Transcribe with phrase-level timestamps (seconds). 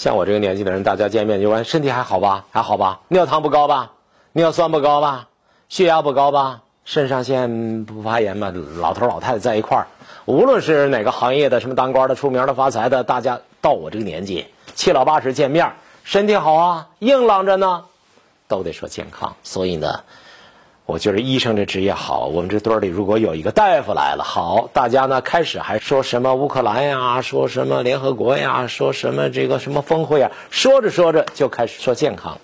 [0.00, 2.46] 像我这个年纪的人，大家见面就问身体还好吧？
[2.50, 3.00] 还好吧？
[3.08, 3.92] 尿糖不高吧？
[4.32, 5.28] 尿酸不高吧？
[5.68, 6.62] 血压不高吧？
[6.86, 8.50] 肾上腺不发炎吧？
[8.78, 9.86] 老头老太太在一块儿，
[10.24, 15.70] 无论是哪个行业的，什么当官的、出名的、发财的，大家到我这个年纪，七老八十见面，
[16.02, 17.84] 身体好啊，硬朗着呢，
[18.48, 19.36] 都得说健康。
[19.42, 20.00] 所以呢。
[20.90, 32.38] 我觉得医生这职业好，我们这堆里如果有一个大夫来了，好，大家呢开始还说什么乌克兰呀，说什么联合国呀，说什么这个什么峰会啊，说着说着就开始说健康。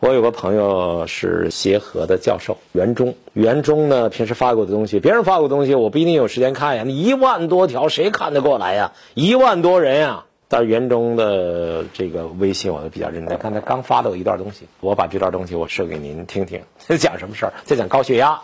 [0.00, 8.90] 我有个朋友是协和的教授袁忠，袁忠呢平时发过的东西，别人发过东西我不一定有时间看呀，一万多条谁看得过来呀？
[9.14, 10.24] 一万多人呀！
[10.50, 16.62] 但是袁中的这个微信我都比较认真，刚才刚发的一段东西，我把这段东西我说给您听听。
[16.78, 17.52] 在 讲什么事儿？
[17.64, 18.40] 在讲高血压。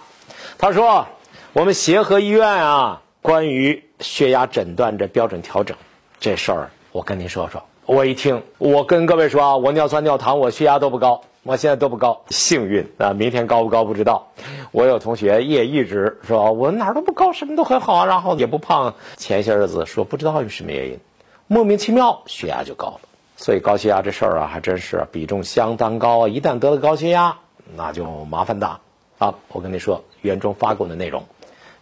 [0.59, 1.07] 他说，
[1.55, 5.77] 我们协和医院啊，关于血压诊断这标准调整
[6.21, 7.63] 这事儿，我跟您说说。
[7.87, 13.15] 我一听，我跟各位说啊，我尿酸尿糖我血压都不高，我现在都不高，幸运啊。
[13.15, 14.31] 明天高不高不知道。
[14.73, 18.95] 我有同学也一直说我哪儿都不高，什么都很好，然后也不胖。
[19.17, 20.99] 前些日子说不知道是什么原因。
[21.47, 23.01] 莫名其妙，血压就高了。
[23.37, 26.29] 所以高血压这事儿啊，还真是比重相当高啊！
[26.29, 27.37] 一旦得了高血压，
[27.77, 28.81] 那就麻烦大
[29.19, 29.35] 啊！
[29.49, 31.25] 我跟你说，袁中发过的内容，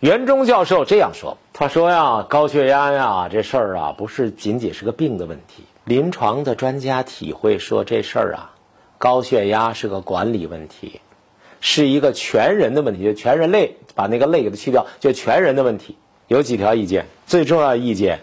[0.00, 5.62] 袁中教授这样说：“他说呀，高血压呀，这事儿啊，不是仅仅是个病的问题。
[5.84, 8.50] 临床的专家体会说，这事儿啊，
[8.98, 11.00] 高血压是个管理问题，
[11.60, 15.96] 是一个全人的问题，就全人类把那个类给它去掉，就全人的问题。
[16.26, 18.20] 有几条意见，最重要的意见。”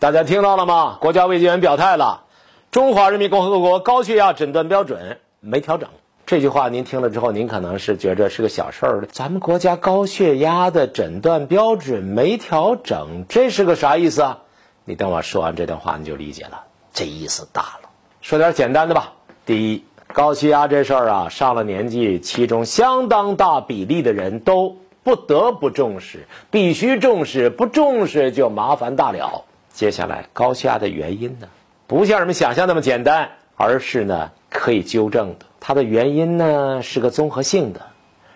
[0.00, 0.96] 大家听到了吗？
[0.98, 2.24] 国家卫健委表态了，
[2.70, 5.90] 中华人民共和国高血压诊断标准没调整。
[6.24, 14.38] 这句话您听了之后，您可能是觉着是个小事儿咱们国家高血压的诊断标准没调整，这是个啥意思啊？
[14.86, 16.62] 你等我说完这段话，你就理解了。
[16.94, 17.90] 这意思大了。
[18.22, 19.12] 说点简单的吧。
[19.44, 19.84] 第一，
[20.14, 29.44] 高血压这事儿啊，上了年纪，其中相当大比例的人都不得不重视，必须重视，不重视就麻烦大了。
[29.80, 31.48] 接下来，高血压的原因呢，
[31.86, 35.46] 不像人们想象那么简单，而是呢可以纠正的。
[35.58, 37.86] 它的原因呢是个综合性的，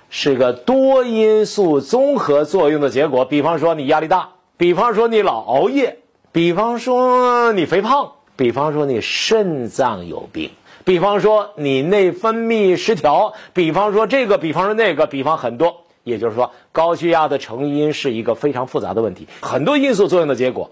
[0.08, 3.26] 是个多因素综合作用的结果。
[3.26, 5.98] 比方说你压力大，比方说你老熬夜，
[6.32, 10.50] 比方说你肥胖，比方说你肾脏有病，
[10.86, 15.82] 比方说你内分泌失调，比方说这个，比方说那个，比方很多。
[16.04, 20.70] 也就是说，高血压的成因是一个非常复杂的问题，很多因素作用的结果。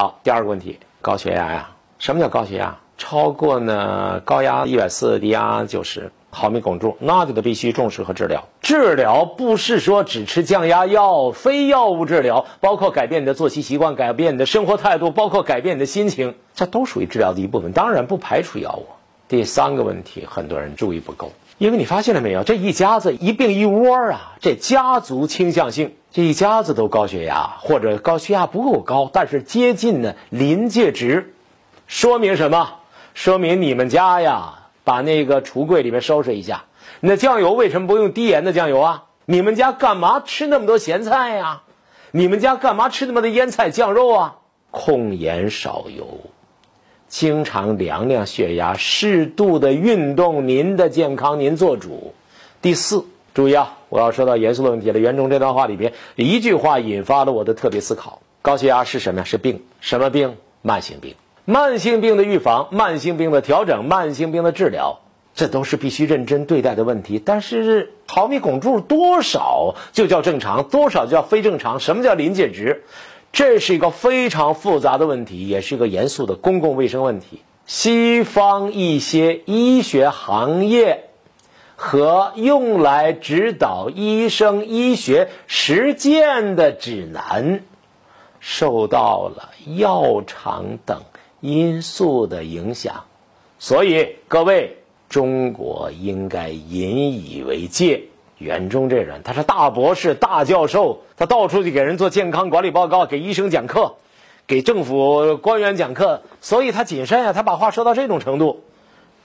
[0.00, 1.70] 好，第二个问题，高血压呀？
[1.98, 2.78] 什么叫高血压？
[2.96, 8.46] 超过呢高压一百四，低压九十毫米汞柱，那就得必须重视和治疗。
[8.60, 17.72] 治疗不是说只吃降压药，非药物治疗，包括改变你的作息习惯，改变你的生活态度，包括改变你的心情，这都属于治疗的一部分。
[17.72, 18.86] 当然不排除药物。
[19.26, 21.32] 第三个问题，很多人注意不够。
[21.58, 31.34] 因为你发现了没有，这一家子一病一窝啊，这家族倾向性，这一家子都高血压或者高血压不够高，但是接近呢临界值，
[31.88, 32.76] 说明什么？
[33.12, 36.66] 说明你们家呀，把那个橱柜里面收拾一下，
[37.00, 39.04] 那酱油为什么不用低盐的酱油啊？
[39.24, 41.62] 你们家干嘛吃那么多咸菜呀？
[42.12, 44.36] 你们家干嘛吃那么多腌菜酱肉啊？
[44.70, 46.06] 控盐少油。
[47.08, 52.14] 经常量量血压，适度的运动，您的健康您做主。
[52.60, 54.98] 第四，注意啊，我要说到严肃的问题了。
[54.98, 59.24] 袁中这段话里边一句话引发了我的特别思考：高血压是什么呀？
[59.24, 60.36] 是病，什么病？
[60.60, 61.14] 慢性病。
[61.44, 65.00] 慢性病的预防、慢性病的调整、慢性病的治疗，
[65.34, 67.22] 这都是必须认真对待的问题。
[67.24, 71.80] 但是毫米汞柱多少就叫正常，多少就叫非正常？
[71.80, 72.82] 什么叫临界值？
[73.32, 77.42] 这是一个非常复杂的问题，也是一个严肃的公共卫生问题。
[77.66, 81.10] 西方一些医学行业
[81.76, 87.62] 和用来指导医生医学实践的指南，
[88.40, 91.02] 受到了药厂等
[91.40, 93.04] 因素的影响，
[93.58, 94.78] 所以各位，
[95.08, 98.02] 中国应该引以为戒。
[98.38, 103.96] 袁忠这人，他是大博士、大教授，他到处去给人做健康管理报告，给医生讲课，
[104.46, 107.32] 给政府官员讲课，所以他谨慎呀。
[107.32, 108.64] 他把话说到这种程度，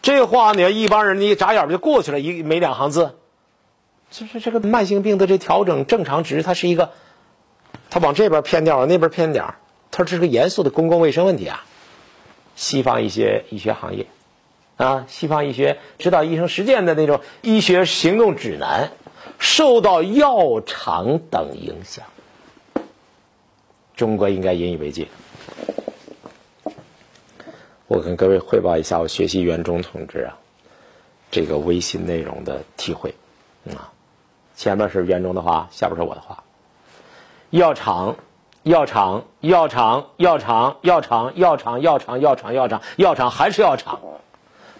[0.01, 3.15] 这话你要一般人你眨眼就过去了，一没两行字。
[4.09, 6.91] 就是这个慢性病的这调整正常值，它是一个，
[7.89, 9.55] 他往这边偏点儿，那边偏点儿，
[9.91, 11.63] 他这是个严肃的公共卫生问题啊。
[12.55, 14.05] 西方一些医学行业，
[14.77, 18.91] 啊，西方医学指导医生实践的那种医学行动指南。
[19.39, 22.05] 受到药厂等影响，
[23.95, 25.07] 中国应该引以为戒。
[27.87, 30.37] 我跟各位汇报一下我学习袁中同志啊
[31.29, 33.13] 这个微信内容的体会
[33.69, 33.91] 啊，
[34.55, 36.43] 前面是袁中的话，下边是我的话。
[37.49, 38.15] 药厂，
[38.63, 43.99] 药厂，药厂，药厂，药厂，药厂，药厂，药厂，药厂，药厂还是药厂。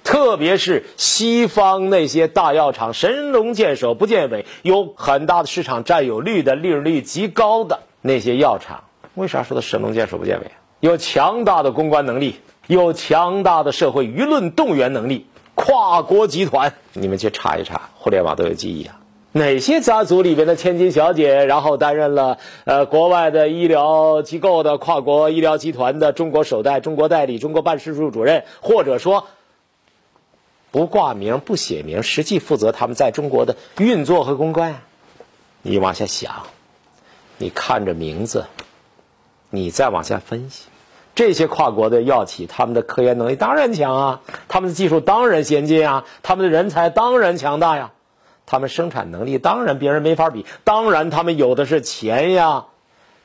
[0.04, 8.84] 特别是西方那些大药厂，神龙见首不见尾，有很大的市场占有率的，利润率极高的那些药厂，
[9.16, 10.52] 为啥说它神龙见首不见尾？
[10.82, 12.36] 有强大的公关能力，
[12.68, 19.00] 有强大的社会舆论动员能力，跨国集团，你们去查一查，互联网都有记忆啊。
[19.32, 29.26] 哪些家族里边的千金小姐，然后担任了呃国外的医疗机构的跨国医疗集团的中国首代、中国代理、中国办事处主任，或者说。
[30.74, 34.82] 不挂名不写名，实际负责他们在中国的运作和公关。
[35.62, 36.48] 你往下想，
[37.38, 38.48] 你看着名字，
[39.52, 40.66] 你再往下分析，
[41.14, 47.92] 这些跨国的药企，他们的科研能力当然强啊，他们的技术当然先进啊，他们的人才当然强大呀，
[48.48, 52.66] 他们生产能力当然别人没法比，当然他们有的是钱呀。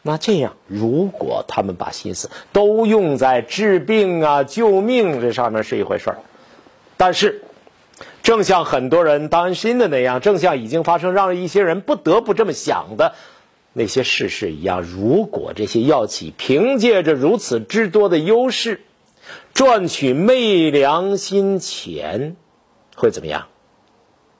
[0.02, 6.18] 那这样，如果他们把心思都用在治病啊、救命这上面是一回事儿。
[6.98, 7.42] 但是，
[8.22, 13.14] 正像很多人担心的那样，正像已经发生让一些人不得不这么想的
[13.72, 18.82] 那些事实一样，如果这些药企凭借着如此之多的优势，
[19.54, 22.36] 赚取昧良心钱，
[22.96, 23.46] 会怎么样？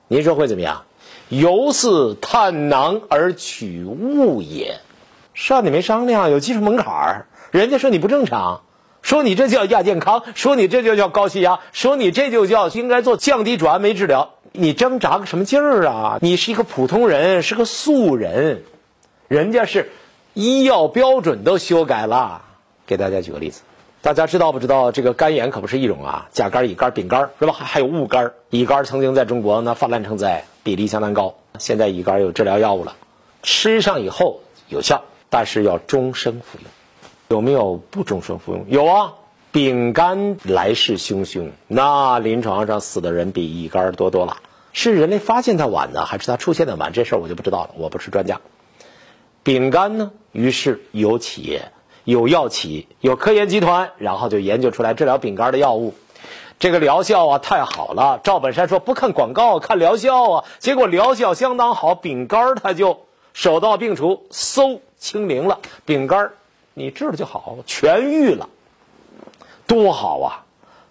[0.09, 0.85] 您说会怎么样？
[1.29, 4.81] 犹似探囊而取物也。
[5.35, 8.63] 上你没商量，有技术门槛儿，人家说你不正常。
[9.03, 16.19] 说你这叫亚健康，说你这就叫高血压，说你这就叫应该做降低转氨酶治疗，你挣扎个什么劲儿啊？
[16.21, 18.63] 你是一个普通人，是个素人，
[19.29, 19.91] 人家是
[20.35, 22.43] 医药标准都修改了。
[22.87, 23.63] 给大家举个例子，
[24.03, 27.53] 大家知道不知道这个肝炎可不是一种啊，甲肝、乙肝、丙肝是吧？
[27.53, 31.35] 还还有戊肝，乙肝曾经在中国那泛滥成灾，比例相当高。
[31.59, 32.97] 现在乙肝有治疗药物了，
[33.43, 36.65] 吃上以后有效，但是要终生服用。
[37.29, 38.67] 有没有不终生服用？
[38.69, 39.15] 有啊，
[39.53, 44.39] 丙肝来势汹汹，那临床上死的人比乙肝多多了。
[44.73, 46.93] 是人类发现它晚呢，还是它出现的晚？
[46.95, 48.41] 这事儿我就不知道了，我不是专家。
[49.43, 51.71] 丙肝呢，于是有企业、
[52.05, 55.93] 有药企、有科研集团，然后就研究出来治疗丙肝的药物。
[56.59, 60.45] 这个疗效啊太好了，赵本山说不看广告，看疗效啊。
[60.61, 63.01] 结果疗效相当好，丙肝它就
[63.35, 65.59] 手到病除，嗖清零了。
[65.85, 66.31] 丙肝。
[66.79, 68.49] 你治了就好，痊愈了，
[69.67, 70.45] 多好啊！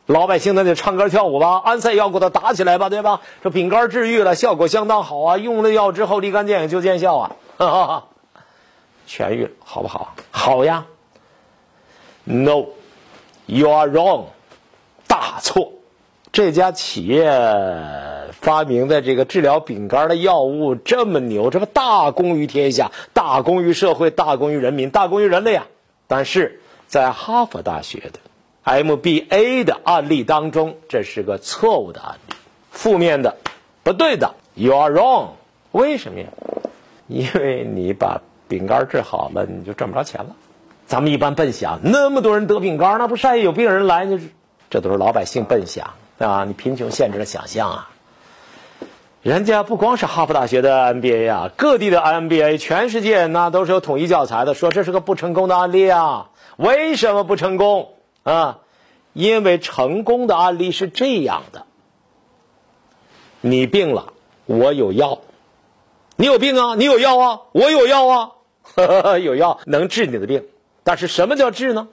[0.05, 3.21] 老百姓那就唱歌跳舞吧，安塞药给他打起来吧，对吧？
[3.43, 5.37] 这丙肝治愈了，效果相当好啊！
[5.37, 7.35] 用了药之后立竿见影就见效啊！
[7.57, 8.07] 哈哈哈，
[9.07, 10.13] 痊愈了，好不好？
[10.31, 10.85] 好呀。
[12.23, 14.25] No，you are wrong，
[15.07, 15.71] 大错。
[16.31, 17.25] 这家企业
[18.31, 25.65] 发明的这个治疗丙肝的药物这么牛，这不大功于天下，大功于社会，大功于人民，大功于人类啊！
[26.07, 28.19] 但是在哈佛大学的
[28.63, 32.35] MBA 的案例当中，这是个错误的案例，
[32.71, 33.37] 负面的，
[33.83, 34.33] 不对的。
[34.55, 35.29] You are wrong。
[35.71, 36.27] 为什么呀？
[37.07, 40.35] 因为你把饼干治好了，你就赚不着钱了。
[40.85, 44.29] 咱们一般笨想，那么多人得饼干，那不是有病人来，就是
[44.69, 46.45] 这都是老百姓笨想啊！
[46.45, 47.89] 你贫穷限制了想象啊。
[49.27, 56.29] 人家不光是哈佛大学的 MBA 啊，各地的 MBA，全世界那都是有统一教材的，说这是个不成功的案例啊。
[56.55, 57.91] 为什么不成功
[58.23, 58.59] 啊？
[59.11, 61.65] 因为成功的案例是这样的：
[63.41, 64.13] 你病了，
[64.45, 65.19] 我有药；
[66.15, 68.31] 你有病啊，你有药啊，我有药啊，
[69.21, 70.45] 有药能治你的病。
[70.85, 71.89] 但是什么叫治呢？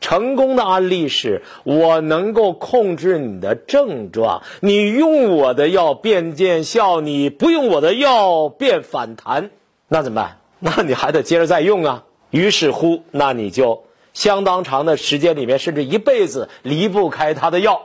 [0.00, 9.50] 成功的案例是我能够控制你的症状，你用我的药变见效，你不用我的药变反弹，
[9.88, 10.38] 那怎么办？
[10.60, 12.04] 那你还得接着再用啊。
[12.30, 17.82] 于是乎，那你就相当长的时间里面，甚至一辈子离不开他的药。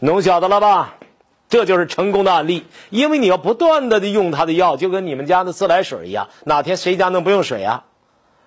[0.00, 0.96] 能晓得了吧？
[1.48, 7.84] 这就是成功的案例，因为你要不断的用他的药，就跟你们家的自来水一样，哪天谁家能不用水啊？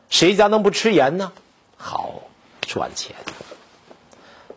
[0.09, 1.31] 谁家能不吃盐呢？
[1.83, 2.21] 好
[2.61, 3.15] 赚钱，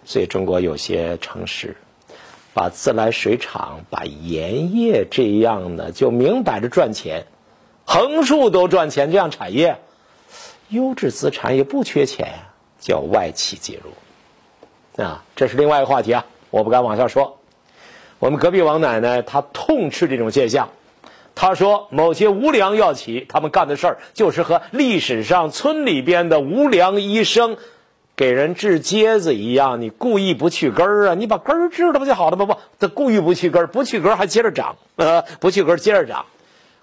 [0.04, 1.75] 所以中国有些城市
[2.52, 7.25] 把自来水厂、把盐业这样的，就明摆着赚钱，
[7.87, 9.11] 横竖都赚钱。
[9.11, 9.78] 这样产业，
[10.69, 12.40] 优质资产也不缺钱，
[12.78, 17.38] 叫外企介入啊，这是另外一个话题啊，我不敢往下说。
[18.19, 20.69] 我们隔壁王奶奶她痛斥这种现象。
[21.35, 27.57] 他说：“某些无良药企，他们干的事儿就是和历史上村里边的无良医生
[28.17, 31.14] 给人治疖子一样，你故意不去根儿啊？
[31.14, 32.47] 你把根儿治了不就好了吗？
[32.47, 36.26] 不，他故意不去根儿，不去根儿还接着长，呃，不去根儿接着长。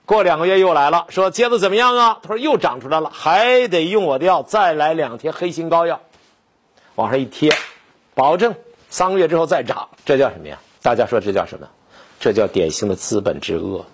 [0.05, 2.19] 过两个月又来了，说疖子怎么样啊？
[2.21, 6.01] 他说又长出来了，还得用我的药，再来两贴黑心膏药，
[6.95, 7.53] 往上一贴，
[8.13, 8.55] 保证
[8.89, 9.87] 三个月之后再长。
[10.03, 10.59] 这叫什么呀？
[10.81, 11.69] 大家说这叫什么？
[12.19, 13.85] 这叫典型的资本之恶，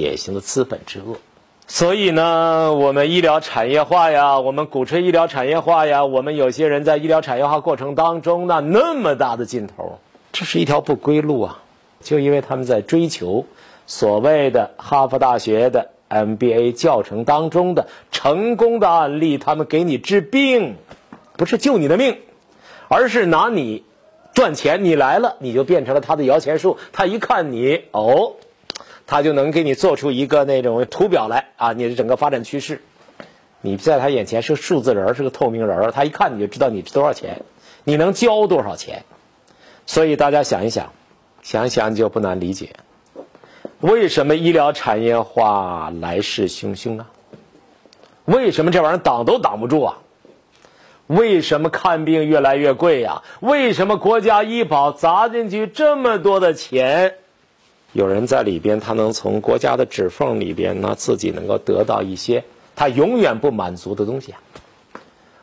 [0.00, 1.16] 典型的资本之恶。
[1.66, 9.98] 所以呢，我们医疗产业化呀，我们鼓吹医疗产业化呀，我们有些人在医疗产业化过程当中呢，那么大的劲头，
[10.32, 11.62] 这是一条不归路啊！
[12.00, 13.46] 就因为他们在追求
[13.86, 20.76] 所谓的哈佛大学的 MBA 教程当中的成功的案例，他们给你治病，
[21.36, 22.18] 不是救你的命，
[22.86, 23.82] 而是拿你
[24.34, 24.84] 赚钱。
[24.84, 26.78] 你来了，你就变成了他的摇钱树。
[26.92, 28.34] 他一看你，哦。
[29.06, 32.82] 他就能给你做出一个那种图表来啊，你的整个发展趋势，
[33.60, 37.42] 你在他眼前是个数字人，是个透明人，他一看你就知道你值多少钱，
[37.84, 39.04] 你能交多少钱。
[39.86, 40.92] 所以大家想一想，
[41.42, 42.70] 想一想就不难理解，
[43.80, 47.08] 为什么医疗产业化来势汹汹啊？
[48.24, 49.98] 为什么这玩意儿挡都挡不住啊？
[51.06, 53.22] 为什么看病越来越贵呀？
[53.38, 57.14] 为什么国家医保砸进去这么多的钱？
[57.96, 64.38] 有人在里边，他能从国家的指缝里边呢，自己能够得到一些他永远不满足的东西啊。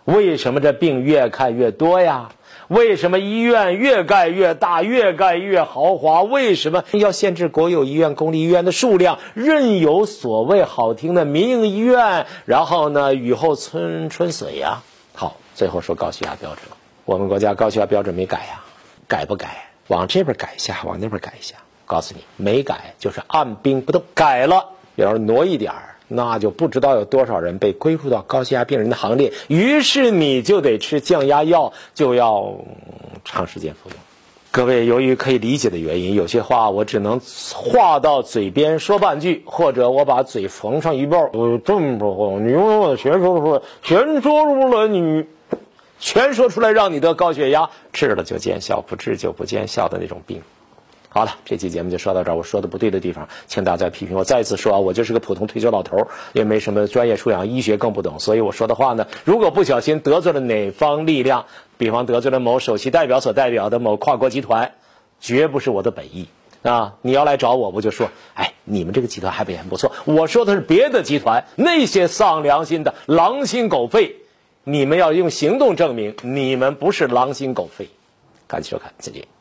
[0.05, 2.29] 为什么这病越看越多呀？
[2.67, 6.21] 为什么医院越盖越大，越盖越豪华？
[6.21, 9.17] 为什么要限制国有医院、公立医院的数量？
[9.33, 14.83] 任由所谓好听的民营医院，然后呢雨后春春笋呀？
[15.15, 16.67] 好，最后说高血压标准，
[17.05, 18.61] 我们国家高血压标准没改呀？
[19.07, 19.69] 改不改？
[19.87, 21.55] 往这边改一下，往那边改一下。
[21.85, 24.03] 告诉你，没改就是按兵不动。
[24.13, 29.33] 改了，要是挪一点儿，那就不知道有多少人被归入到高血压病人的行列。
[29.47, 32.55] 于是你就得吃降压药，就要
[33.25, 33.97] 长时间服用。
[34.51, 37.19] 各位，由于可以理解的原因，有些话我只能
[37.55, 41.31] 话到嘴边说半句，或者我把嘴缝上一半。
[41.33, 45.25] 我这么说，你问我全说出来，全说出来，你
[45.99, 50.43] 全说出来，让你得高血压，治了就见效，不治就不见效的那种病。
[51.13, 52.35] 好了，这期节目就说到这儿。
[52.35, 54.23] 我说的不对的地方，请大家批评我。
[54.23, 61.45] 再一次说啊，我就是个普通退休老头，也没什么专业素养，医学更不懂，所以我说的话呢，如果不小心得罪了哪方力量，
[61.77, 64.71] 比方得罪了某首席代表所代表的某跨国集团，
[65.21, 66.29] 绝不是我的本意
[66.63, 66.95] 啊！
[67.03, 69.91] 你要来找我，我就说，哎，你们这个集团还不很不错。
[70.05, 74.15] 我说的是别的集团，那些丧良心的狼心狗肺，
[74.63, 77.89] 你们要用行动证明你们不是狼心狗肺。
[78.47, 79.32] 感谢收看，再见。